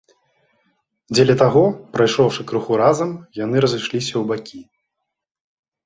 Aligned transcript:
Дзеля 1.15 1.35
таго, 1.43 1.63
прайшоўшы 1.97 2.41
крыху 2.55 2.73
разам, 2.83 3.09
яны 3.45 3.55
разышліся 3.69 4.13
ў 4.17 4.23
бакі. 4.35 4.59